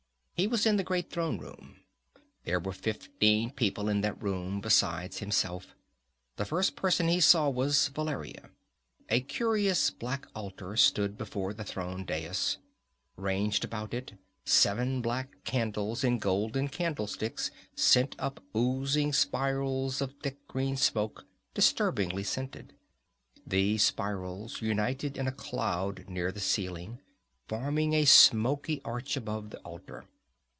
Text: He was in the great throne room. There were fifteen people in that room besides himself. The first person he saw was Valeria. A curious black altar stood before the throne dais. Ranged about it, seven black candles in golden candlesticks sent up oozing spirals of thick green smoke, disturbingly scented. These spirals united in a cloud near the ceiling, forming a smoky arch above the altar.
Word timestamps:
He 0.33 0.47
was 0.47 0.65
in 0.65 0.75
the 0.75 0.83
great 0.83 1.11
throne 1.11 1.37
room. 1.37 1.81
There 2.45 2.59
were 2.59 2.71
fifteen 2.73 3.51
people 3.51 3.87
in 3.87 4.01
that 4.01 4.19
room 4.23 4.59
besides 4.59 5.19
himself. 5.19 5.75
The 6.37 6.45
first 6.45 6.75
person 6.75 7.07
he 7.07 7.19
saw 7.19 7.47
was 7.47 7.89
Valeria. 7.89 8.49
A 9.09 9.21
curious 9.21 9.91
black 9.91 10.25
altar 10.33 10.75
stood 10.77 11.15
before 11.15 11.53
the 11.53 11.63
throne 11.63 12.05
dais. 12.05 12.57
Ranged 13.17 13.63
about 13.63 13.93
it, 13.93 14.13
seven 14.43 14.99
black 14.99 15.43
candles 15.43 16.03
in 16.03 16.17
golden 16.17 16.69
candlesticks 16.69 17.51
sent 17.75 18.15
up 18.17 18.41
oozing 18.55 19.13
spirals 19.13 20.01
of 20.01 20.15
thick 20.23 20.39
green 20.47 20.75
smoke, 20.75 21.27
disturbingly 21.53 22.23
scented. 22.23 22.73
These 23.45 23.83
spirals 23.83 24.59
united 24.59 25.17
in 25.19 25.27
a 25.27 25.31
cloud 25.31 26.09
near 26.09 26.31
the 26.31 26.39
ceiling, 26.39 26.99
forming 27.47 27.93
a 27.93 28.05
smoky 28.05 28.81
arch 28.83 29.15
above 29.15 29.51
the 29.51 29.59
altar. 29.59 30.05